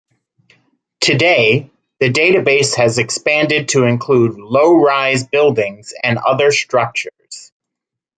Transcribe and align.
Today, 0.99 1.69
the 1.99 2.09
database 2.09 2.73
has 2.73 2.97
expanded 2.97 3.69
to 3.69 3.83
include 3.83 4.35
low-rise 4.39 5.27
buildings 5.27 5.93
and 6.03 6.17
other 6.17 6.51
structures. 6.51 7.51